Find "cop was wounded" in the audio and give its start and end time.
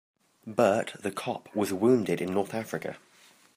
1.11-2.21